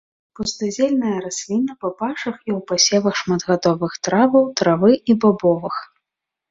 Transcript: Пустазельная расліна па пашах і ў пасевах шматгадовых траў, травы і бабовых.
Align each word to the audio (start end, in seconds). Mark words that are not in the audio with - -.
Пустазельная 0.37 1.17
расліна 1.25 1.73
па 1.85 1.91
пашах 2.01 2.35
і 2.47 2.51
ў 2.57 2.59
пасевах 2.73 3.15
шматгадовых 3.23 3.93
траў, 4.09 4.33
травы 4.63 4.91
і 5.13 5.23
бабовых. 5.25 5.75